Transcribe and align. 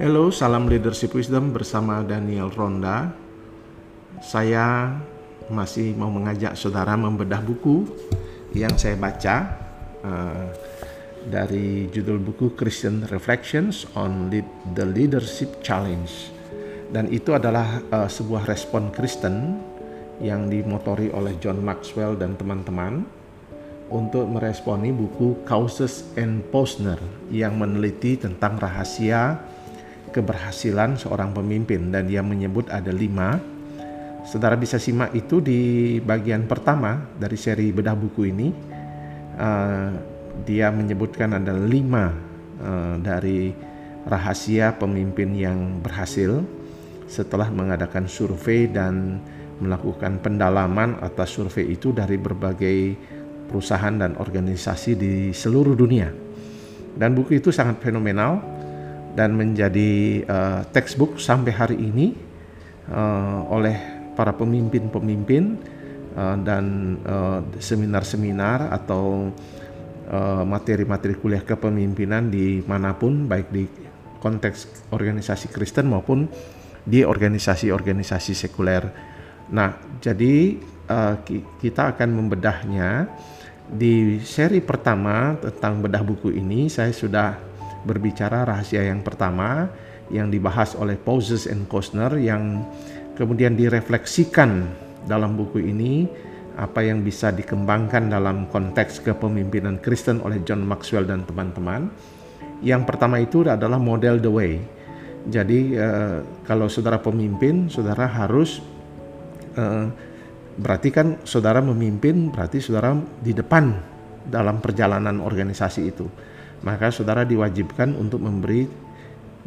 Halo, 0.00 0.32
salam 0.32 0.64
leadership 0.64 1.12
wisdom 1.12 1.52
bersama 1.52 2.00
Daniel 2.00 2.48
Ronda. 2.48 3.12
Saya 4.24 4.96
masih 5.52 5.92
mau 5.92 6.08
mengajak 6.08 6.56
saudara 6.56 6.96
membedah 6.96 7.44
buku 7.44 7.84
yang 8.56 8.72
saya 8.80 8.96
baca 8.96 9.60
uh, 10.00 10.48
dari 11.28 11.84
judul 11.92 12.16
buku 12.16 12.56
Christian 12.56 13.04
Reflections 13.12 13.84
on 13.92 14.32
the 14.72 14.86
Leadership 14.88 15.60
Challenge. 15.60 16.32
Dan 16.88 17.12
itu 17.12 17.36
adalah 17.36 17.84
uh, 17.92 18.08
sebuah 18.08 18.48
respon 18.48 18.88
Kristen 18.96 19.60
yang 20.16 20.48
dimotori 20.48 21.12
oleh 21.12 21.36
John 21.44 21.60
Maxwell 21.60 22.16
dan 22.16 22.40
teman-teman 22.40 23.04
untuk 23.92 24.24
meresponi 24.32 24.96
buku 24.96 25.44
Causes 25.44 26.08
and 26.16 26.40
Posner 26.48 26.96
yang 27.28 27.60
meneliti 27.60 28.16
tentang 28.16 28.56
rahasia 28.56 29.36
keberhasilan 30.10 30.98
seorang 30.98 31.30
pemimpin 31.30 31.88
dan 31.94 32.10
dia 32.10 32.20
menyebut 32.20 32.68
ada 32.68 32.90
lima. 32.90 33.38
Saudara 34.26 34.54
bisa 34.54 34.76
simak 34.76 35.16
itu 35.16 35.40
di 35.40 35.96
bagian 36.02 36.44
pertama 36.44 37.08
dari 37.16 37.38
seri 37.40 37.72
bedah 37.72 37.96
buku 37.96 38.22
ini. 38.28 38.48
Uh, 39.40 39.90
dia 40.44 40.68
menyebutkan 40.68 41.32
ada 41.32 41.56
lima 41.56 42.12
uh, 42.60 42.94
dari 43.00 43.54
rahasia 44.04 44.76
pemimpin 44.76 45.32
yang 45.36 45.80
berhasil 45.80 46.44
setelah 47.10 47.50
mengadakan 47.50 48.06
survei 48.06 48.70
dan 48.70 49.18
melakukan 49.60 50.22
pendalaman 50.22 50.96
atas 51.02 51.36
survei 51.36 51.74
itu 51.74 51.92
dari 51.92 52.16
berbagai 52.16 52.78
perusahaan 53.50 53.92
dan 53.92 54.14
organisasi 54.16 54.94
di 54.94 55.12
seluruh 55.34 55.74
dunia. 55.74 56.08
Dan 56.94 57.18
buku 57.18 57.42
itu 57.42 57.50
sangat 57.50 57.82
fenomenal 57.82 58.40
dan 59.14 59.34
menjadi 59.34 60.22
uh, 60.26 60.60
textbook 60.70 61.18
sampai 61.18 61.52
hari 61.54 61.76
ini 61.78 62.14
uh, 62.90 63.46
oleh 63.50 63.76
para 64.14 64.34
pemimpin-pemimpin 64.36 65.58
uh, 66.14 66.36
dan 66.42 66.96
seminar-seminar 67.58 68.70
atau 68.74 69.32
materi-materi 70.42 71.14
kuliah 71.14 71.46
kepemimpinan 71.46 72.34
di 72.34 72.66
mana 72.66 72.98
pun 72.98 73.30
baik 73.30 73.46
di 73.54 73.62
konteks 74.18 74.90
organisasi 74.90 75.54
Kristen 75.54 75.86
maupun 75.86 76.26
di 76.82 77.06
organisasi-organisasi 77.06 78.32
sekuler. 78.34 78.84
Nah, 79.50 79.74
jadi 80.02 80.58
uh, 80.90 81.14
kita 81.58 81.96
akan 81.96 82.08
membedahnya 82.10 83.06
di 83.70 84.18
seri 84.22 84.58
pertama 84.58 85.38
tentang 85.38 85.78
bedah 85.82 86.02
buku 86.02 86.34
ini. 86.34 86.66
Saya 86.66 86.90
sudah 86.90 87.49
berbicara 87.84 88.44
rahasia 88.44 88.84
yang 88.84 89.00
pertama 89.00 89.70
yang 90.10 90.28
dibahas 90.28 90.74
oleh 90.74 90.98
Pauses 90.98 91.46
and 91.46 91.70
Kostner 91.70 92.18
yang 92.18 92.66
kemudian 93.14 93.54
direfleksikan 93.54 94.66
dalam 95.06 95.38
buku 95.38 95.62
ini 95.62 96.04
apa 96.58 96.84
yang 96.84 97.00
bisa 97.00 97.32
dikembangkan 97.32 98.10
dalam 98.10 98.50
konteks 98.50 99.00
kepemimpinan 99.00 99.80
Kristen 99.80 100.20
oleh 100.20 100.42
John 100.44 100.66
Maxwell 100.66 101.08
dan 101.08 101.24
teman-teman. 101.24 101.88
Yang 102.60 102.82
pertama 102.84 103.16
itu 103.22 103.46
adalah 103.46 103.80
model 103.80 104.20
the 104.20 104.28
way. 104.28 104.60
Jadi 105.24 105.76
uh, 105.78 106.20
kalau 106.44 106.68
saudara 106.68 107.00
pemimpin, 107.00 107.72
saudara 107.72 108.04
harus 108.04 108.60
uh, 109.56 109.88
berarti 110.60 110.92
kan 110.92 111.16
saudara 111.24 111.64
memimpin, 111.64 112.28
berarti 112.28 112.60
saudara 112.60 112.92
di 113.24 113.32
depan 113.32 113.72
dalam 114.28 114.60
perjalanan 114.60 115.16
organisasi 115.24 115.80
itu 115.88 116.04
maka 116.60 116.92
saudara 116.92 117.24
diwajibkan 117.24 117.96
untuk 117.96 118.20
memberi 118.20 118.68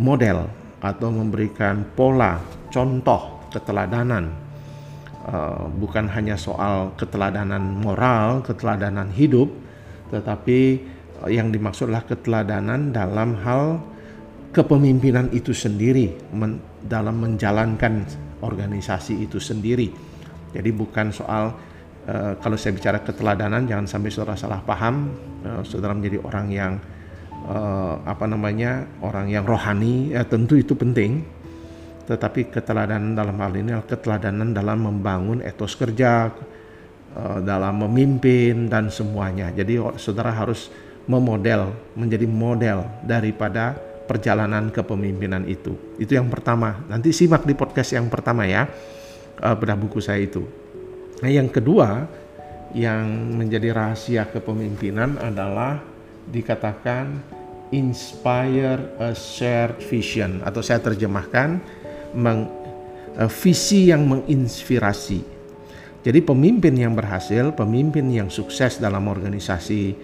model 0.01 0.49
atau 0.81 1.09
memberikan 1.13 1.85
pola, 1.93 2.41
contoh, 2.73 3.47
keteladanan. 3.53 4.33
Uh, 5.23 5.71
bukan 5.79 6.11
hanya 6.11 6.35
soal 6.35 6.91
keteladanan 6.99 7.63
moral, 7.79 8.43
keteladanan 8.43 9.07
hidup, 9.15 9.47
tetapi 10.11 10.83
yang 11.31 11.47
dimaksudlah 11.47 12.03
keteladanan 12.03 12.91
dalam 12.91 13.39
hal 13.39 13.79
kepemimpinan 14.51 15.31
itu 15.31 15.55
sendiri, 15.55 16.11
dalam 16.83 17.23
menjalankan 17.23 18.03
organisasi 18.43 19.23
itu 19.23 19.39
sendiri. 19.39 19.87
Jadi 20.51 20.69
bukan 20.75 21.15
soal 21.15 21.55
uh, 22.11 22.35
kalau 22.43 22.59
saya 22.59 22.75
bicara 22.75 22.99
keteladanan, 22.99 23.63
jangan 23.63 23.87
sampai 23.87 24.11
saudara 24.11 24.35
salah 24.35 24.59
paham, 24.59 25.15
saudara 25.63 25.95
menjadi 25.95 26.19
orang 26.19 26.47
yang 26.51 26.73
uh, 27.47 28.03
apa 28.03 28.25
namanya 28.27 28.87
orang 29.03 29.31
yang 29.31 29.43
rohani 29.43 30.15
ya 30.15 30.23
tentu 30.27 30.59
itu 30.59 30.75
penting. 30.75 31.23
Tetapi 32.03 32.51
keteladanan 32.51 33.15
dalam 33.15 33.39
hal 33.39 33.55
ini 33.55 33.71
adalah 33.71 33.87
keteladanan 33.87 34.51
dalam 34.51 34.79
membangun 34.83 35.39
etos 35.39 35.79
kerja 35.79 36.35
uh, 37.15 37.39
dalam 37.39 37.87
memimpin 37.87 38.67
dan 38.67 38.91
semuanya. 38.91 39.55
Jadi 39.55 39.79
saudara 39.95 40.35
harus 40.35 40.67
memodel 41.07 41.71
menjadi 41.95 42.27
model 42.27 42.83
daripada 43.03 43.75
perjalanan 44.03 44.67
kepemimpinan 44.67 45.47
itu. 45.47 45.75
Itu 45.95 46.19
yang 46.19 46.27
pertama. 46.27 46.83
Nanti 46.91 47.15
simak 47.15 47.47
di 47.47 47.55
podcast 47.55 47.95
yang 47.95 48.11
pertama 48.11 48.43
ya 48.43 48.67
uh, 49.39 49.55
bedah 49.55 49.79
buku 49.79 50.03
saya 50.03 50.23
itu. 50.23 50.43
Nah 51.23 51.31
yang 51.31 51.47
kedua 51.47 52.03
yang 52.75 53.05
menjadi 53.39 53.71
rahasia 53.71 54.27
kepemimpinan 54.27 55.21
adalah 55.21 55.79
dikatakan 56.27 57.32
inspire 57.73 58.93
a 59.01 59.17
shared 59.17 59.81
vision 59.89 60.45
atau 60.45 60.61
saya 60.61 60.77
terjemahkan 60.79 61.57
meng, 62.13 62.45
uh, 63.17 63.31
visi 63.41 63.89
yang 63.89 64.05
menginspirasi. 64.05 65.25
Jadi 66.03 66.19
pemimpin 66.21 66.75
yang 66.77 66.93
berhasil, 66.93 67.55
pemimpin 67.57 68.05
yang 68.13 68.29
sukses 68.29 68.77
dalam 68.77 69.09
organisasi 69.09 69.97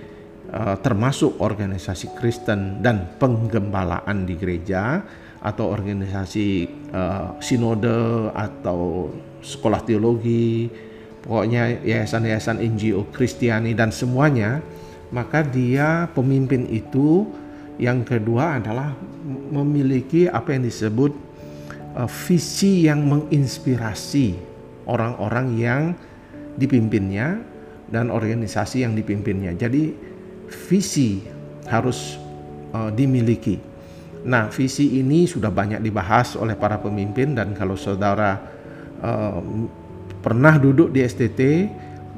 uh, 0.50 0.75
termasuk 0.81 1.38
organisasi 1.38 2.18
Kristen 2.18 2.81
dan 2.81 3.16
penggembalaan 3.22 4.25
di 4.25 4.34
gereja 4.34 5.06
atau 5.40 5.72
organisasi 5.72 6.68
uh, 6.91 7.38
sinode 7.40 8.31
atau 8.34 9.12
sekolah 9.40 9.84
teologi, 9.88 10.68
pokoknya 11.24 11.84
yayasan-yayasan 11.84 12.59
NGO 12.59 13.08
Kristiani 13.13 13.72
dan 13.75 13.91
semuanya 13.94 14.59
maka 15.09 15.41
dia 15.41 16.06
pemimpin 16.13 16.69
itu 16.69 17.25
yang 17.79 18.03
kedua 18.03 18.59
adalah 18.59 18.91
memiliki 19.25 20.28
apa 20.28 20.51
yang 20.51 20.67
disebut 20.67 21.16
uh, 21.95 22.09
visi 22.28 22.85
yang 22.91 23.07
menginspirasi 23.07 24.35
orang-orang 24.84 25.47
yang 25.56 25.81
dipimpinnya 26.59 27.40
dan 27.88 28.12
organisasi 28.12 28.84
yang 28.84 28.94
dipimpinnya. 28.94 29.56
Jadi 29.56 29.95
visi 30.67 31.23
harus 31.72 32.19
uh, 32.75 32.91
dimiliki. 32.91 33.57
Nah, 34.28 34.51
visi 34.51 35.00
ini 35.00 35.23
sudah 35.23 35.47
banyak 35.47 35.79
dibahas 35.79 36.35
oleh 36.35 36.59
para 36.59 36.75
pemimpin 36.84 37.31
dan 37.31 37.56
kalau 37.56 37.79
saudara 37.79 38.35
uh, 39.00 39.40
pernah 40.19 40.59
duduk 40.59 40.91
di 40.91 41.00
STT 41.00 41.72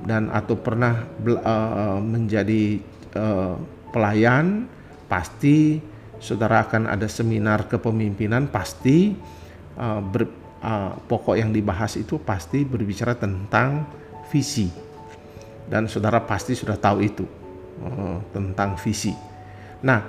dan 0.10 0.34
atau 0.34 0.58
pernah 0.58 1.06
uh, 1.22 2.02
menjadi 2.02 2.82
uh, 3.14 3.54
pelayan 3.94 4.66
pasti 5.12 5.84
saudara 6.24 6.64
akan 6.64 6.88
ada 6.88 7.12
seminar 7.12 7.68
kepemimpinan 7.68 8.48
pasti 8.48 9.12
uh, 9.76 10.00
ber, 10.00 10.24
uh, 10.64 10.96
pokok 11.04 11.36
yang 11.36 11.52
dibahas 11.52 12.00
itu 12.00 12.16
pasti 12.24 12.64
berbicara 12.64 13.20
tentang 13.20 13.84
visi 14.32 14.72
dan 15.68 15.92
saudara 15.92 16.24
pasti 16.24 16.56
sudah 16.56 16.80
tahu 16.80 17.04
itu 17.04 17.26
uh, 17.84 18.24
tentang 18.32 18.80
visi. 18.80 19.12
Nah, 19.84 20.04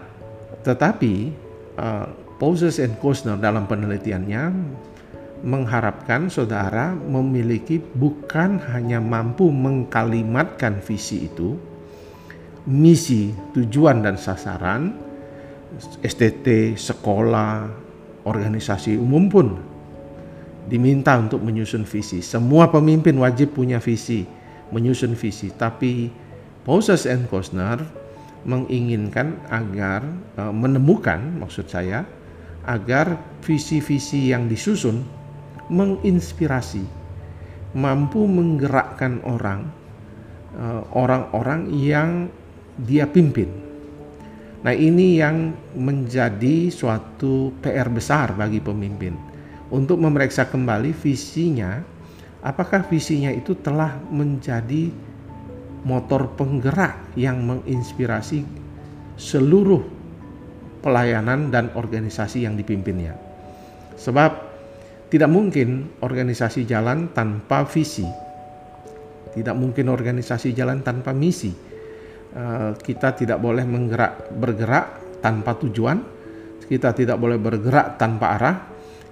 tetapi 0.63 1.15
uh, 1.79 2.07
Poses 2.37 2.83
and 2.83 2.99
Kosner 2.99 3.39
dalam 3.39 3.71
penelitiannya 3.71 4.43
mengharapkan 5.47 6.27
saudara 6.27 6.95
memiliki 6.95 7.79
bukan 7.79 8.59
hanya 8.75 8.99
mampu 8.99 9.51
mengkalimatkan 9.51 10.83
visi 10.83 11.31
itu, 11.31 11.55
misi, 12.69 13.35
tujuan 13.55 14.05
dan 14.05 14.15
sasaran, 14.15 14.95
STT, 16.03 16.79
sekolah, 16.79 17.67
organisasi 18.23 18.95
umum 18.95 19.25
pun 19.27 19.49
diminta 20.69 21.19
untuk 21.19 21.43
menyusun 21.43 21.83
visi. 21.83 22.23
Semua 22.23 22.71
pemimpin 22.71 23.19
wajib 23.19 23.57
punya 23.59 23.83
visi, 23.83 24.23
menyusun 24.71 25.19
visi. 25.19 25.51
Tapi 25.51 26.11
Poses 26.63 27.11
and 27.11 27.27
Kosner 27.27 27.83
menginginkan 28.47 29.43
agar 29.51 30.07
uh, 30.39 30.55
menemukan, 30.55 31.43
maksud 31.43 31.67
saya, 31.67 32.07
agar 32.63 33.19
visi-visi 33.43 34.31
yang 34.31 34.47
disusun 34.47 35.03
menginspirasi, 35.67 36.87
mampu 37.75 38.23
menggerakkan 38.29 39.19
orang, 39.27 39.67
eh, 40.55 40.83
orang-orang 40.95 41.61
yang 41.75 42.31
dia 42.79 43.05
pimpin. 43.05 43.49
Nah, 44.63 44.71
ini 44.71 45.19
yang 45.19 45.51
menjadi 45.75 46.71
suatu 46.71 47.51
PR 47.59 47.91
besar 47.91 48.39
bagi 48.39 48.63
pemimpin 48.63 49.19
untuk 49.75 49.99
memeriksa 49.99 50.47
kembali 50.47 50.95
visinya, 50.95 51.83
apakah 52.47 52.87
visinya 52.87 53.35
itu 53.35 53.59
telah 53.59 53.99
menjadi 54.13 54.93
motor 55.83 56.31
penggerak 56.39 57.17
yang 57.19 57.43
menginspirasi 57.43 58.47
seluruh 59.19 59.83
pelayanan 60.79 61.51
dan 61.51 61.75
organisasi 61.75 62.47
yang 62.47 62.55
dipimpinnya. 62.55 63.19
Sebab 63.99 64.31
tidak 65.11 65.31
mungkin 65.33 65.91
organisasi 65.99 66.63
jalan 66.71 67.11
tanpa 67.11 67.67
visi. 67.67 68.07
Tidak 69.33 69.57
mungkin 69.59 69.91
organisasi 69.91 70.55
jalan 70.55 70.85
tanpa 70.87 71.11
misi 71.17 71.72
Eh, 72.33 72.73
kita 72.81 73.13
tidak 73.13 73.45
boleh 73.45 73.61
menggerak 73.69 74.33
bergerak 74.33 75.21
tanpa 75.21 75.53
tujuan, 75.61 76.01
kita 76.65 76.97
tidak 76.97 77.21
boleh 77.21 77.37
bergerak 77.37 78.01
tanpa 78.01 78.41
arah, 78.41 78.57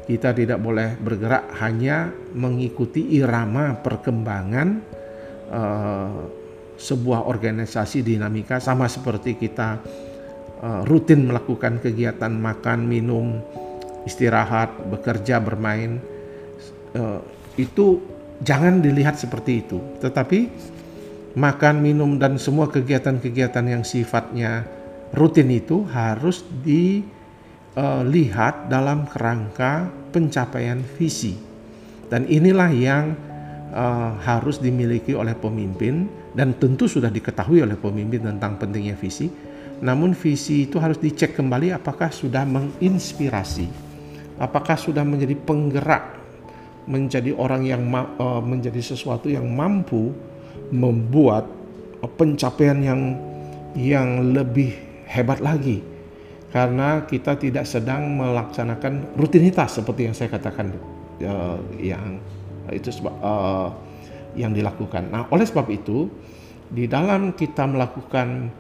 kita 0.08 0.32
tidak 0.32 0.56
boleh 0.56 0.96
bergerak 0.96 1.52
hanya 1.61 2.08
mengikuti 2.32 3.12
irama 3.20 3.76
perkembangan 3.76 4.69
uh, 5.52 6.25
sebuah 6.81 7.28
organisasi 7.28 8.00
dinamika 8.00 8.56
sama 8.56 8.88
seperti 8.88 9.37
kita 9.37 9.76
uh, 10.64 10.82
rutin 10.88 11.28
melakukan 11.28 11.76
kegiatan 11.76 12.32
makan, 12.32 12.88
minum, 12.88 13.44
istirahat, 14.08 14.73
bekerja, 14.88 15.44
bermain. 15.44 16.00
Uh, 16.96 17.20
itu 17.61 18.00
jangan 18.40 18.81
dilihat 18.81 19.20
seperti 19.20 19.61
itu, 19.61 19.78
tetapi 20.00 20.49
makan, 21.34 21.82
minum, 21.82 22.18
dan 22.18 22.38
semua 22.38 22.68
kegiatan-kegiatan 22.70 23.66
yang 23.66 23.84
sifatnya 23.86 24.66
rutin 25.14 25.50
itu 25.50 25.84
harus 25.90 26.44
dilihat 26.62 28.68
dalam 28.70 29.06
kerangka 29.06 29.90
pencapaian 30.10 30.82
visi. 30.98 31.34
Dan 32.10 32.26
inilah 32.26 32.70
yang 32.74 33.14
uh, 33.70 34.18
harus 34.18 34.58
dimiliki 34.58 35.14
oleh 35.14 35.34
pemimpin 35.38 36.10
dan 36.34 36.54
tentu 36.58 36.90
sudah 36.90 37.10
diketahui 37.10 37.62
oleh 37.62 37.78
pemimpin 37.78 38.26
tentang 38.26 38.58
pentingnya 38.58 38.98
visi. 38.98 39.30
Namun 39.80 40.12
visi 40.12 40.68
itu 40.68 40.76
harus 40.76 41.00
dicek 41.00 41.32
kembali 41.38 41.72
apakah 41.72 42.12
sudah 42.12 42.44
menginspirasi, 42.44 43.64
apakah 44.36 44.76
sudah 44.76 45.00
menjadi 45.06 45.32
penggerak, 45.40 46.20
menjadi 46.84 47.32
orang 47.32 47.64
yang 47.64 47.80
uh, 47.94 48.42
menjadi 48.44 48.82
sesuatu 48.82 49.32
yang 49.32 49.48
mampu 49.48 50.12
membuat 50.70 51.46
pencapaian 52.17 52.78
yang 52.81 53.00
yang 53.76 54.34
lebih 54.34 54.75
hebat 55.06 55.38
lagi 55.38 55.82
karena 56.50 57.06
kita 57.06 57.38
tidak 57.38 57.62
sedang 57.67 58.19
melaksanakan 58.19 59.14
rutinitas 59.14 59.78
seperti 59.78 60.11
yang 60.11 60.14
saya 60.14 60.34
katakan 60.34 60.75
uh, 61.22 61.58
yang 61.78 62.19
itu 62.75 62.90
uh, 63.06 63.70
yang 64.34 64.55
dilakukan. 64.55 65.11
Nah, 65.11 65.26
oleh 65.31 65.46
sebab 65.46 65.67
itu 65.70 66.11
di 66.70 66.87
dalam 66.87 67.34
kita 67.34 67.66
melakukan 67.66 68.50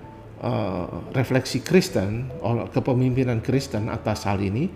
uh, 0.42 1.10
refleksi 1.14 1.62
Kristen 1.62 2.30
kepemimpinan 2.74 3.42
Kristen 3.42 3.90
atas 3.90 4.26
hal 4.26 4.38
ini, 4.42 4.70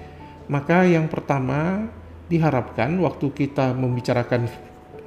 maka 0.50 0.82
yang 0.86 1.06
pertama 1.06 1.86
diharapkan 2.26 2.98
waktu 2.98 3.30
kita 3.30 3.74
membicarakan 3.74 4.50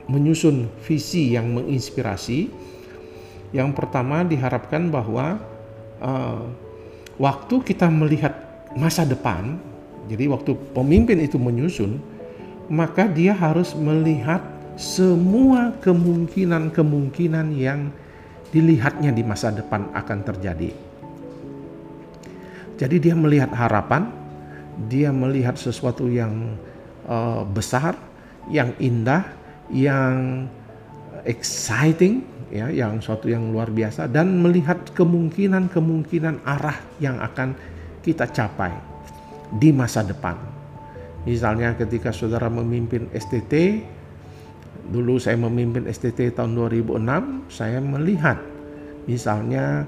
menyusun 0.08 0.72
visi 0.84 1.36
yang 1.36 1.52
menginspirasi. 1.52 2.50
Yang 3.56 3.70
pertama 3.76 4.28
diharapkan 4.28 4.92
bahwa 4.92 5.40
uh, 6.04 6.44
waktu 7.16 7.56
kita 7.64 7.88
melihat 7.88 8.36
masa 8.76 9.08
depan, 9.08 9.60
jadi 10.12 10.28
waktu 10.28 10.56
pemimpin 10.76 11.20
itu 11.24 11.40
menyusun, 11.40 12.00
maka 12.68 13.08
dia 13.08 13.32
harus 13.32 13.72
melihat 13.76 14.44
semua 14.76 15.74
kemungkinan-kemungkinan 15.80 17.48
yang 17.56 17.90
dilihatnya 18.52 19.12
di 19.12 19.24
masa 19.24 19.52
depan 19.52 19.92
akan 19.92 20.20
terjadi. 20.24 20.72
Jadi 22.78 22.96
dia 23.02 23.16
melihat 23.18 23.50
harapan, 23.58 24.14
dia 24.86 25.10
melihat 25.10 25.58
sesuatu 25.58 26.06
yang 26.06 26.56
uh, 27.10 27.42
besar, 27.42 27.98
yang 28.54 28.78
indah, 28.78 29.26
yang 29.72 30.48
exciting 31.28 32.24
ya 32.48 32.72
yang 32.72 33.04
suatu 33.04 33.28
yang 33.28 33.52
luar 33.52 33.68
biasa 33.68 34.08
dan 34.08 34.40
melihat 34.40 34.80
kemungkinan-kemungkinan 34.96 36.48
arah 36.48 36.80
yang 37.04 37.20
akan 37.20 37.52
kita 38.00 38.32
capai 38.32 38.72
di 39.60 39.76
masa 39.76 40.04
depan. 40.04 40.36
Misalnya 41.28 41.76
ketika 41.76 42.16
saudara 42.16 42.48
memimpin 42.48 43.12
STT 43.12 43.84
dulu 44.88 45.20
saya 45.20 45.36
memimpin 45.36 45.84
STT 45.92 46.32
tahun 46.32 46.56
2006 46.56 47.52
saya 47.52 47.84
melihat 47.84 48.40
misalnya 49.04 49.84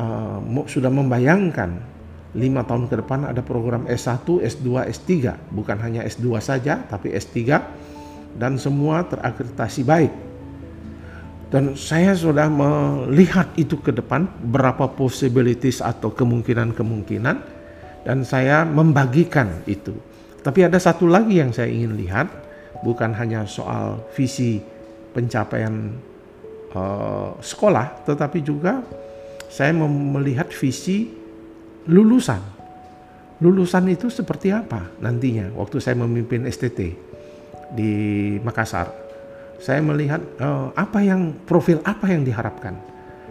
uh, 0.00 0.40
sudah 0.64 0.88
membayangkan 0.88 1.76
lima 2.32 2.64
tahun 2.64 2.88
ke 2.88 3.04
depan 3.04 3.26
ada 3.26 3.42
program 3.42 3.84
S1, 3.84 4.24
S2, 4.24 4.88
S3 4.88 5.10
bukan 5.52 5.76
hanya 5.82 6.06
S2 6.08 6.40
saja 6.40 6.80
tapi 6.88 7.12
S3 7.12 7.36
dan 8.38 8.60
semua 8.60 9.06
terakreditasi 9.06 9.82
baik. 9.82 10.12
Dan 11.50 11.74
saya 11.74 12.14
sudah 12.14 12.46
melihat 12.46 13.50
itu 13.58 13.74
ke 13.82 13.90
depan 13.90 14.30
berapa 14.38 14.86
possibilities 14.94 15.82
atau 15.82 16.14
kemungkinan-kemungkinan 16.14 17.36
dan 18.06 18.18
saya 18.22 18.62
membagikan 18.62 19.66
itu. 19.66 19.90
Tapi 20.46 20.62
ada 20.62 20.78
satu 20.78 21.10
lagi 21.10 21.42
yang 21.42 21.50
saya 21.50 21.66
ingin 21.66 21.98
lihat, 21.98 22.30
bukan 22.86 23.10
hanya 23.18 23.50
soal 23.50 23.98
visi 24.14 24.62
pencapaian 25.10 25.90
uh, 26.70 27.34
sekolah, 27.42 28.06
tetapi 28.06 28.46
juga 28.46 28.86
saya 29.50 29.74
melihat 29.74 30.54
visi 30.54 31.10
lulusan. 31.90 32.62
Lulusan 33.42 33.90
itu 33.90 34.06
seperti 34.06 34.54
apa 34.54 34.86
nantinya 35.02 35.50
waktu 35.58 35.82
saya 35.82 35.98
memimpin 35.98 36.46
STT 36.46 37.09
di 37.74 38.36
Makassar, 38.42 38.90
saya 39.60 39.84
melihat 39.84 40.24
uh, 40.40 40.72
apa 40.72 41.04
yang 41.04 41.36
profil 41.44 41.84
apa 41.84 42.08
yang 42.08 42.24
diharapkan. 42.24 42.74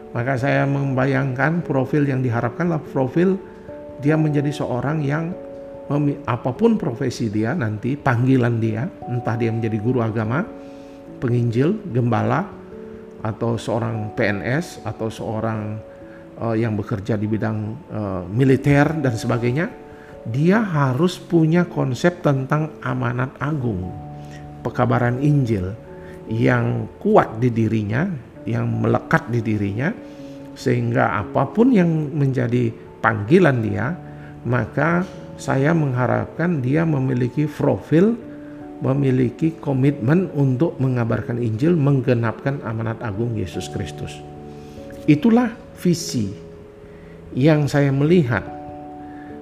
Maka 0.10 0.42
saya 0.42 0.66
membayangkan 0.66 1.62
profil 1.62 2.06
yang 2.06 2.22
diharapkanlah 2.26 2.82
profil 2.94 3.38
dia 4.02 4.18
menjadi 4.18 4.50
seorang 4.50 5.06
yang 5.06 5.30
apa 6.30 6.54
pun 6.54 6.78
profesi 6.78 7.34
dia 7.34 7.58
nanti 7.58 7.98
panggilan 7.98 8.62
dia, 8.62 8.86
entah 9.10 9.34
dia 9.34 9.50
menjadi 9.50 9.78
guru 9.82 10.06
agama, 10.06 10.46
penginjil, 11.18 11.82
gembala, 11.90 12.46
atau 13.26 13.58
seorang 13.58 14.14
PNS 14.14 14.86
atau 14.86 15.10
seorang 15.12 15.82
uh, 16.40 16.56
yang 16.56 16.78
bekerja 16.78 17.18
di 17.20 17.26
bidang 17.26 17.58
uh, 17.90 18.24
militer 18.30 19.02
dan 19.02 19.18
sebagainya, 19.18 19.68
dia 20.30 20.62
harus 20.62 21.18
punya 21.18 21.66
konsep 21.66 22.22
tentang 22.22 22.78
amanat 22.86 23.34
agung 23.42 24.09
pekabaran 24.62 25.20
Injil 25.24 25.74
yang 26.30 26.86
kuat 27.02 27.42
di 27.42 27.50
dirinya, 27.50 28.06
yang 28.46 28.70
melekat 28.70 29.28
di 29.34 29.42
dirinya, 29.42 29.90
sehingga 30.54 31.18
apa 31.18 31.50
pun 31.50 31.74
yang 31.74 31.90
menjadi 32.14 32.70
panggilan 33.02 33.58
dia, 33.66 33.96
maka 34.46 35.04
saya 35.40 35.72
mengharapkan 35.72 36.60
dia 36.60 36.84
memiliki 36.86 37.48
profil, 37.48 38.14
memiliki 38.84 39.56
komitmen 39.58 40.30
untuk 40.36 40.76
mengabarkan 40.78 41.40
Injil, 41.40 41.74
menggenapkan 41.80 42.62
amanat 42.62 43.00
agung 43.02 43.34
Yesus 43.36 43.72
Kristus. 43.72 44.20
Itulah 45.10 45.50
visi 45.80 46.30
yang 47.34 47.66
saya 47.66 47.90
melihat, 47.90 48.44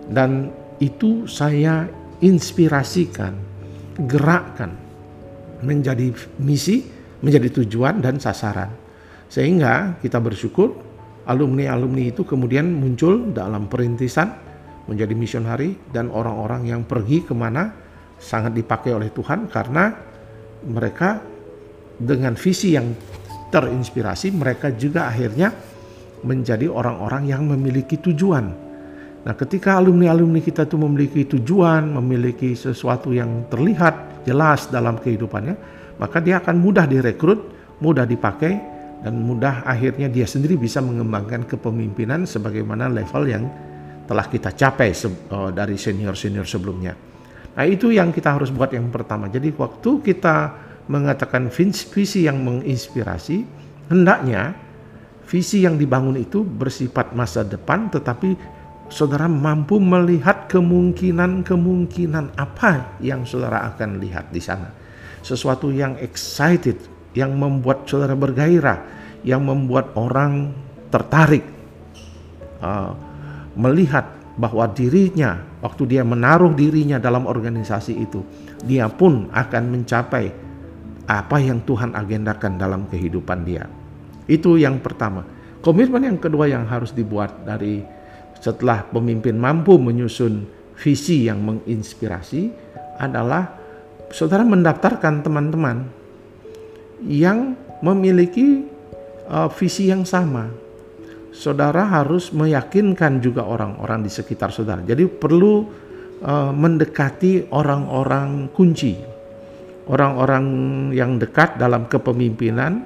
dan 0.07 0.53
itu 0.79 1.25
saya 1.25 1.89
inspirasikan, 2.23 3.33
gerakkan 4.05 4.86
menjadi 5.63 6.13
misi, 6.41 6.85
menjadi 7.21 7.61
tujuan 7.61 8.01
dan 8.03 8.21
sasaran. 8.21 8.69
Sehingga 9.27 9.99
kita 9.99 10.21
bersyukur 10.21 10.75
alumni-alumni 11.27 12.15
itu 12.15 12.23
kemudian 12.23 12.71
muncul 12.71 13.35
dalam 13.35 13.67
perintisan 13.67 14.31
menjadi 14.87 15.13
misionari 15.13 15.75
dan 15.91 16.07
orang-orang 16.07 16.71
yang 16.71 16.81
pergi 16.87 17.27
ke 17.27 17.35
mana 17.35 17.75
sangat 18.17 18.55
dipakai 18.55 18.95
oleh 18.95 19.11
Tuhan 19.11 19.51
karena 19.51 19.91
mereka 20.63 21.21
dengan 21.99 22.33
visi 22.39 22.73
yang 22.73 22.95
terinspirasi 23.51 24.31
mereka 24.31 24.71
juga 24.73 25.11
akhirnya 25.11 25.51
menjadi 26.25 26.65
orang-orang 26.71 27.29
yang 27.29 27.45
memiliki 27.45 27.99
tujuan. 28.01 28.66
Nah, 29.27 29.35
ketika 29.35 29.75
alumni-alumni 29.75 30.39
kita 30.39 30.63
itu 30.63 30.79
memiliki 30.79 31.27
tujuan, 31.27 31.83
memiliki 31.99 32.55
sesuatu 32.55 33.11
yang 33.11 33.51
terlihat 33.51 34.23
jelas 34.23 34.71
dalam 34.71 34.95
kehidupannya, 34.95 35.55
maka 35.99 36.23
dia 36.23 36.39
akan 36.39 36.55
mudah 36.55 36.87
direkrut, 36.87 37.43
mudah 37.83 38.07
dipakai, 38.07 38.55
dan 39.03 39.19
mudah 39.19 39.67
akhirnya 39.67 40.07
dia 40.07 40.23
sendiri 40.23 40.55
bisa 40.55 40.79
mengembangkan 40.79 41.43
kepemimpinan 41.43 42.23
sebagaimana 42.23 42.87
level 42.87 43.27
yang 43.27 43.43
telah 44.07 44.23
kita 44.31 44.55
capai 44.55 44.95
uh, 44.95 45.51
dari 45.51 45.75
senior-senior 45.75 46.47
sebelumnya. 46.47 46.95
Nah, 47.51 47.67
itu 47.67 47.91
yang 47.91 48.15
kita 48.15 48.31
harus 48.31 48.47
buat 48.47 48.71
yang 48.71 48.87
pertama. 48.87 49.27
Jadi 49.27 49.51
waktu 49.51 50.07
kita 50.07 50.55
mengatakan 50.87 51.51
visi 51.51 52.23
yang 52.23 52.39
menginspirasi, 52.47 53.43
hendaknya 53.91 54.55
visi 55.27 55.67
yang 55.67 55.75
dibangun 55.75 56.15
itu 56.15 56.47
bersifat 56.47 57.11
masa 57.11 57.43
depan 57.43 57.91
tetapi 57.91 58.56
saudara 58.87 59.27
mampu 59.27 59.79
melihat 59.79 60.47
kemungkinan-kemungkinan 60.47 62.39
apa 62.39 62.97
yang 63.03 63.27
saudara 63.27 63.67
akan 63.73 63.99
lihat 63.99 64.31
di 64.31 64.39
sana. 64.39 64.71
Sesuatu 65.23 65.71
yang 65.71 65.99
excited, 65.99 66.79
yang 67.11 67.35
membuat 67.35 67.83
saudara 67.83 68.15
bergairah, 68.15 68.79
yang 69.27 69.43
membuat 69.43 69.91
orang 69.99 70.55
tertarik 70.87 71.43
uh, 72.63 72.95
melihat 73.59 74.07
bahwa 74.37 74.69
dirinya 74.69 75.41
waktu 75.59 75.97
dia 75.97 76.05
menaruh 76.05 76.53
dirinya 76.53 77.01
dalam 77.01 77.25
organisasi 77.25 77.93
itu, 77.97 78.23
dia 78.63 78.87
pun 78.87 79.27
akan 79.33 79.63
mencapai 79.73 80.25
apa 81.07 81.37
yang 81.39 81.63
Tuhan 81.63 81.91
agendakan 81.97 82.55
dalam 82.55 82.85
kehidupan 82.87 83.43
dia. 83.43 83.65
Itu 84.27 84.59
yang 84.59 84.79
pertama. 84.83 85.23
Komitmen 85.63 86.05
yang 86.05 86.19
kedua 86.21 86.47
yang 86.47 86.69
harus 86.69 86.93
dibuat 86.93 87.43
dari 87.43 87.96
setelah 88.39 88.85
pemimpin 88.87 89.37
mampu 89.37 89.77
menyusun 89.77 90.45
visi 90.77 91.25
yang 91.25 91.41
menginspirasi 91.41 92.53
adalah 93.01 93.49
saudara 94.13 94.45
mendaftarkan 94.45 95.25
teman-teman 95.25 95.77
yang 97.05 97.53
memiliki 97.81 98.65
uh, 99.29 99.49
visi 99.53 99.89
yang 99.89 100.05
sama 100.05 100.49
saudara 101.37 101.85
harus 101.85 102.33
meyakinkan 102.33 103.21
juga 103.21 103.45
orang-orang 103.45 104.01
di 104.01 104.09
sekitar 104.09 104.49
saudara. 104.49 104.81
Jadi 104.81 105.05
perlu 105.05 105.61
uh, 106.25 106.49
mendekati 106.49 107.53
orang-orang 107.53 108.49
kunci, 108.57 108.97
orang-orang 109.85 110.45
yang 110.97 111.21
dekat 111.21 111.61
dalam 111.61 111.85
kepemimpinan, 111.85 112.81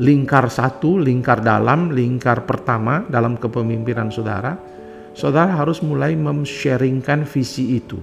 lingkar 0.00 0.48
satu, 0.48 0.96
lingkar 0.96 1.44
dalam, 1.44 1.92
lingkar 1.92 2.48
pertama 2.48 3.04
dalam 3.04 3.36
kepemimpinan 3.36 4.08
saudara. 4.08 4.56
Saudara 5.12 5.60
harus 5.60 5.84
mulai 5.84 6.16
mensharingkan 6.16 7.28
visi 7.28 7.76
itu. 7.76 8.00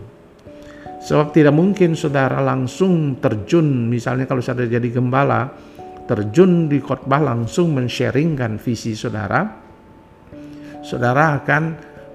Sebab 0.99 1.31
tidak 1.31 1.55
mungkin 1.55 1.95
saudara 1.95 2.43
langsung 2.43 3.17
terjun, 3.23 3.87
misalnya 3.87 4.27
kalau 4.27 4.43
saudara 4.43 4.67
jadi 4.67 4.89
gembala, 4.91 5.47
terjun 6.05 6.67
di 6.67 6.83
khotbah 6.83 7.23
langsung 7.23 7.71
mensharingkan 7.71 8.59
visi 8.59 8.93
saudara, 8.93 9.47
saudara 10.83 11.39
akan 11.39 11.63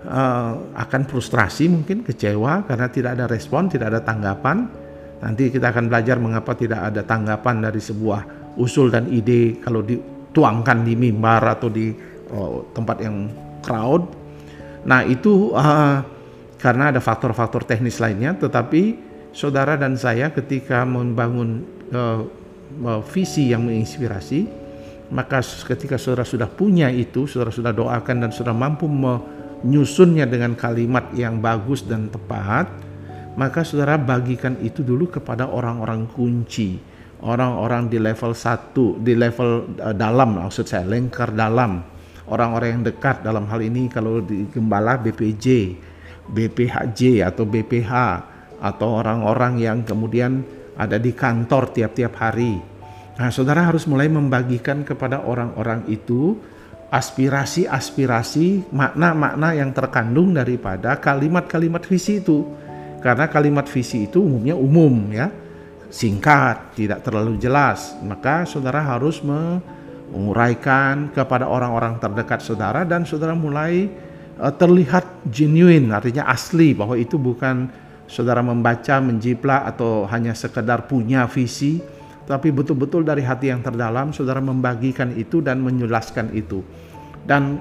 uh, 0.04 0.52
akan 0.76 1.02
frustrasi 1.08 1.72
mungkin 1.72 2.04
kecewa 2.04 2.68
karena 2.68 2.86
tidak 2.92 3.10
ada 3.16 3.24
respon, 3.24 3.72
tidak 3.72 3.94
ada 3.94 4.00
tanggapan. 4.04 4.68
Nanti 5.24 5.48
kita 5.48 5.72
akan 5.72 5.88
belajar 5.88 6.20
mengapa 6.20 6.52
tidak 6.52 6.92
ada 6.92 7.00
tanggapan 7.08 7.64
dari 7.64 7.80
sebuah 7.80 8.52
usul 8.60 8.92
dan 8.92 9.08
ide 9.08 9.56
kalau 9.64 9.80
dituangkan 9.80 10.84
di 10.84 10.92
mimbar 10.92 11.56
atau 11.56 11.72
di 11.72 11.88
uh, 12.30 12.68
tempat 12.76 12.96
yang 13.00 13.16
crowd. 13.64 14.23
Nah, 14.84 15.00
itu 15.04 15.52
uh, 15.56 16.04
karena 16.60 16.92
ada 16.92 17.00
faktor-faktor 17.00 17.64
teknis 17.64 18.00
lainnya, 18.00 18.36
tetapi 18.36 18.96
saudara 19.32 19.76
dan 19.80 19.96
saya 19.96 20.32
ketika 20.32 20.84
membangun 20.84 21.64
uh, 21.92 22.24
visi 23.08 23.52
yang 23.52 23.64
menginspirasi, 23.68 24.48
maka 25.12 25.40
ketika 25.44 25.96
saudara 25.96 26.24
sudah 26.24 26.48
punya 26.48 26.88
itu, 26.92 27.24
saudara 27.28 27.52
sudah 27.52 27.72
doakan 27.72 28.24
dan 28.24 28.30
saudara 28.32 28.56
mampu 28.56 28.88
menyusunnya 28.88 30.24
dengan 30.28 30.56
kalimat 30.56 31.12
yang 31.16 31.40
bagus 31.40 31.84
dan 31.84 32.12
tepat, 32.12 32.68
maka 33.36 33.64
saudara 33.64 33.96
bagikan 33.96 34.56
itu 34.60 34.84
dulu 34.84 35.08
kepada 35.08 35.48
orang-orang 35.48 36.08
kunci, 36.12 36.76
orang-orang 37.24 37.88
di 37.88 37.96
level 37.96 38.32
satu, 38.36 39.00
di 39.00 39.16
level 39.16 39.80
uh, 39.80 39.96
dalam 39.96 40.44
maksud 40.44 40.68
saya, 40.68 40.84
lingkar 40.84 41.32
dalam, 41.32 41.93
orang-orang 42.28 42.80
yang 42.80 42.84
dekat 42.84 43.24
dalam 43.24 43.48
hal 43.48 43.60
ini 43.60 43.88
kalau 43.92 44.20
di 44.20 44.48
gembala 44.48 45.00
BPJ, 45.00 45.76
BPHJ 46.28 47.24
atau 47.24 47.44
BPH 47.44 47.92
atau 48.60 48.88
orang-orang 49.00 49.60
yang 49.60 49.78
kemudian 49.84 50.40
ada 50.74 50.96
di 50.96 51.12
kantor 51.12 51.70
tiap-tiap 51.70 52.16
hari 52.16 52.74
Nah, 53.14 53.30
saudara 53.30 53.62
harus 53.62 53.86
mulai 53.86 54.10
membagikan 54.10 54.82
kepada 54.82 55.22
orang-orang 55.22 55.86
itu 55.86 56.34
aspirasi-aspirasi, 56.90 58.74
makna-makna 58.74 59.54
yang 59.54 59.70
terkandung 59.70 60.34
daripada 60.34 60.98
kalimat-kalimat 60.98 61.82
visi 61.86 62.18
itu. 62.18 62.42
Karena 62.98 63.30
kalimat 63.30 63.70
visi 63.70 64.10
itu 64.10 64.18
umumnya 64.18 64.58
umum 64.58 65.14
ya, 65.14 65.30
singkat, 65.94 66.74
tidak 66.74 67.06
terlalu 67.06 67.38
jelas. 67.38 67.94
Maka 68.02 68.50
saudara 68.50 68.82
harus 68.82 69.22
menguraikan 70.12 71.12
kepada 71.14 71.48
orang-orang 71.48 71.96
terdekat 71.96 72.44
saudara 72.44 72.84
dan 72.84 73.08
saudara 73.08 73.32
mulai 73.32 73.88
uh, 74.38 74.52
terlihat 74.52 75.28
genuine, 75.30 75.92
artinya 75.94 76.28
asli 76.28 76.76
bahwa 76.76 76.98
itu 76.98 77.16
bukan 77.16 77.70
saudara 78.04 78.44
membaca, 78.44 79.00
menjiplak 79.00 79.64
atau 79.74 80.04
hanya 80.12 80.36
sekedar 80.36 80.84
punya 80.84 81.24
visi, 81.24 81.80
tapi 82.24 82.52
betul-betul 82.52 83.04
dari 83.04 83.24
hati 83.24 83.48
yang 83.52 83.64
terdalam 83.64 84.12
saudara 84.12 84.40
membagikan 84.40 85.12
itu 85.16 85.40
dan 85.40 85.60
menjelaskan 85.60 86.32
itu. 86.36 86.60
Dan 87.24 87.60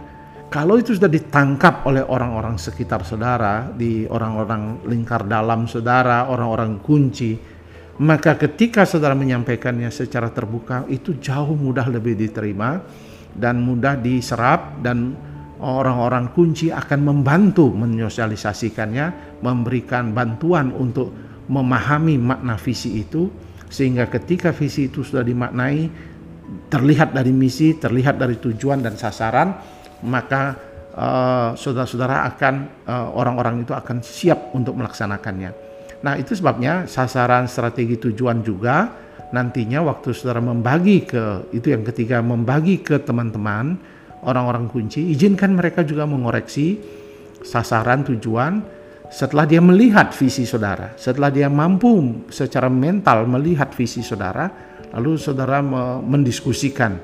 kalau 0.52 0.78
itu 0.78 0.94
sudah 0.94 1.10
ditangkap 1.10 1.82
oleh 1.88 2.06
orang-orang 2.06 2.62
sekitar 2.62 3.02
saudara, 3.02 3.74
di 3.74 4.06
orang-orang 4.06 4.86
lingkar 4.86 5.26
dalam 5.26 5.66
saudara, 5.66 6.30
orang-orang 6.30 6.78
kunci, 6.84 7.53
maka 8.02 8.34
ketika 8.42 8.90
saudara 8.90 9.14
menyampaikannya 9.14 9.94
secara 9.94 10.34
terbuka 10.34 10.88
itu 10.90 11.22
jauh 11.22 11.54
mudah 11.54 11.86
lebih 11.86 12.18
diterima 12.18 12.82
dan 13.38 13.62
mudah 13.62 13.98
diserap 13.98 14.82
dan 14.82 15.14
orang-orang 15.62 16.34
kunci 16.34 16.74
akan 16.74 17.00
membantu 17.06 17.70
menyosialisasikannya, 17.72 19.40
memberikan 19.46 20.12
bantuan 20.12 20.74
untuk 20.76 21.14
memahami 21.48 22.20
makna 22.20 22.58
visi 22.58 23.00
itu 23.00 23.32
sehingga 23.72 24.10
ketika 24.12 24.54
visi 24.54 24.92
itu 24.92 25.02
sudah 25.02 25.26
dimaknai 25.26 25.90
terlihat 26.70 27.16
dari 27.16 27.34
misi, 27.34 27.78
terlihat 27.80 28.20
dari 28.20 28.38
tujuan 28.38 28.86
dan 28.86 28.94
sasaran, 29.00 29.56
maka 30.06 30.54
uh, 30.94 31.50
saudara-saudara 31.58 32.30
akan 32.30 32.54
uh, 32.86 33.10
orang-orang 33.18 33.66
itu 33.66 33.74
akan 33.74 34.06
siap 34.06 34.54
untuk 34.54 34.78
melaksanakannya. 34.78 35.63
Nah, 36.04 36.20
itu 36.20 36.36
sebabnya 36.36 36.84
sasaran 36.84 37.48
strategi 37.48 37.96
tujuan 37.96 38.44
juga 38.44 38.92
nantinya 39.32 39.82
waktu 39.88 40.12
saudara 40.12 40.44
membagi 40.44 41.08
ke 41.08 41.50
itu 41.56 41.72
yang 41.74 41.82
ketiga 41.88 42.20
membagi 42.20 42.84
ke 42.84 43.02
teman-teman 43.02 43.80
orang-orang 44.28 44.68
kunci, 44.68 45.10
izinkan 45.10 45.56
mereka 45.56 45.82
juga 45.82 46.04
mengoreksi 46.04 46.78
sasaran 47.42 48.04
tujuan 48.04 48.62
setelah 49.08 49.48
dia 49.48 49.62
melihat 49.64 50.12
visi 50.12 50.44
saudara, 50.44 50.94
setelah 51.00 51.30
dia 51.32 51.48
mampu 51.48 52.26
secara 52.34 52.68
mental 52.68 53.24
melihat 53.30 53.72
visi 53.72 54.02
saudara, 54.02 54.50
lalu 54.92 55.16
saudara 55.16 55.62
mendiskusikan 56.02 56.98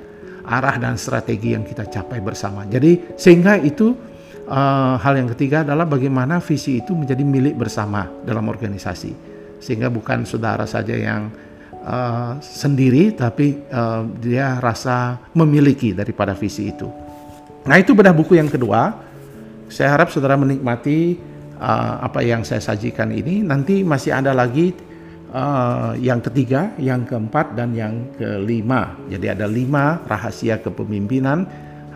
arah 0.49 0.75
dan 0.81 0.97
strategi 0.97 1.53
yang 1.53 1.61
kita 1.61 1.85
capai 1.85 2.17
bersama. 2.19 2.65
Jadi 2.65 3.13
sehingga 3.13 3.61
itu 3.61 4.08
uh, 4.49 4.97
hal 4.97 5.13
yang 5.15 5.29
ketiga 5.37 5.61
adalah 5.61 5.85
bagaimana 5.85 6.41
visi 6.41 6.81
itu 6.81 6.97
menjadi 6.97 7.21
milik 7.21 7.55
bersama 7.55 8.09
dalam 8.25 8.49
organisasi. 8.49 9.13
Sehingga 9.61 9.93
bukan 9.93 10.25
saudara 10.25 10.65
saja 10.65 10.97
yang 10.97 11.29
uh, 11.85 12.41
sendiri 12.41 13.13
tapi 13.13 13.61
uh, 13.69 14.03
dia 14.17 14.57
rasa 14.57 15.21
memiliki 15.37 15.93
daripada 15.93 16.33
visi 16.33 16.73
itu. 16.73 16.89
Nah, 17.69 17.75
itu 17.77 17.93
bedah 17.93 18.15
buku 18.15 18.39
yang 18.39 18.49
kedua. 18.49 19.07
Saya 19.69 19.93
harap 19.93 20.09
saudara 20.09 20.33
menikmati 20.33 21.19
uh, 21.61 22.01
apa 22.01 22.25
yang 22.25 22.41
saya 22.41 22.63
sajikan 22.63 23.13
ini. 23.13 23.45
Nanti 23.45 23.85
masih 23.85 24.15
ada 24.15 24.33
lagi 24.33 24.73
uh, 25.29 25.93
yang 25.99 26.23
ketiga, 26.23 26.73
yang 26.81 27.05
keempat, 27.05 27.53
dan 27.53 27.75
yang 27.77 28.09
kelima. 28.17 28.97
Jadi 29.11 29.27
ada 29.29 29.45
lima 29.45 30.01
rahasia 30.07 30.57
kepemimpinan 30.63 31.45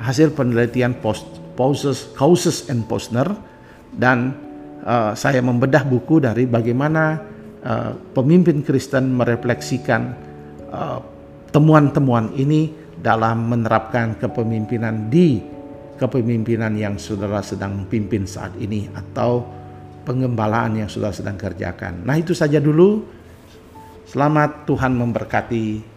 hasil 0.03 0.36
penelitian 0.36 0.93
post, 1.00 1.25
Pauses, 1.53 2.12
Causes 2.17 2.67
and 2.69 2.86
Posner 2.89 3.29
dan 3.93 4.33
uh, 4.83 5.13
saya 5.13 5.39
membedah 5.39 5.86
buku 5.86 6.22
dari 6.22 6.50
bagaimana 6.50 7.22
uh, 7.62 7.91
pemimpin 8.13 8.65
Kristen 8.65 9.13
merefleksikan 9.13 10.31
temuan-temuan 11.53 12.33
uh, 12.33 12.41
ini 12.41 12.74
dalam 12.98 13.45
menerapkan 13.45 14.17
kepemimpinan 14.17 15.13
di 15.13 15.38
kepemimpinan 16.01 16.74
yang 16.74 16.98
saudara 16.98 17.45
sedang 17.45 17.86
pimpin 17.86 18.25
saat 18.25 18.57
ini 18.57 18.89
atau 18.89 19.45
pengembalaan 20.03 20.83
yang 20.83 20.89
saudara 20.89 21.15
sedang 21.15 21.38
kerjakan. 21.39 22.03
Nah, 22.03 22.17
itu 22.19 22.36
saja 22.36 22.60
dulu. 22.60 23.05
Selamat 24.03 24.67
Tuhan 24.69 24.93
memberkati 24.93 25.92